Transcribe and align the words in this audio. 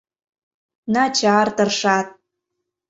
Начар 0.93 1.47
тыршат. 1.55 2.07